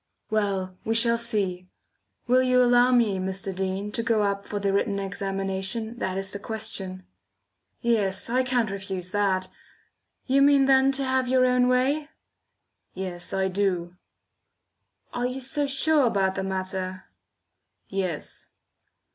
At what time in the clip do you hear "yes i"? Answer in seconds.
7.81-8.41, 12.95-13.47